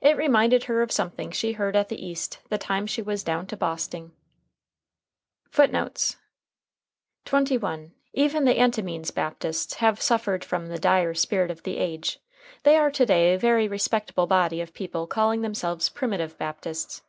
It 0.00 0.16
reminded 0.16 0.62
her 0.66 0.82
of 0.82 0.92
something 0.92 1.32
she 1.32 1.54
heard 1.54 1.74
at 1.74 1.88
the 1.88 2.00
East, 2.00 2.38
the 2.48 2.58
time 2.58 2.86
she 2.86 3.02
was 3.02 3.24
down 3.24 3.48
to 3.48 3.56
Bosting. 3.56 4.12
FOOTNOTES: 5.50 6.14
[Footnote 7.24 7.24
21: 7.24 7.92
Even 8.12 8.44
the 8.44 8.56
Anti 8.58 8.82
means 8.82 9.10
Baptists 9.10 9.74
have 9.78 10.00
suffered 10.00 10.44
from 10.44 10.68
the 10.68 10.78
dire 10.78 11.12
spirit 11.12 11.50
of 11.50 11.64
the 11.64 11.78
age. 11.78 12.20
They 12.62 12.76
are 12.76 12.92
to 12.92 13.04
day 13.04 13.34
a 13.34 13.38
very 13.40 13.66
respectable 13.66 14.28
body 14.28 14.60
of 14.60 14.72
people 14.74 15.08
calling 15.08 15.42
themselves 15.42 15.88
"Primitive 15.88 16.38
Baptists." 16.38 17.02